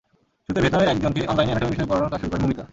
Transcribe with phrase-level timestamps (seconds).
[0.45, 2.63] শুরুতে ভিয়েতনামের একজনকে অনলাইনে অ্যানাটমি বিষয়ে পড়ানোর কাজ শুরু করেন মুমীতা।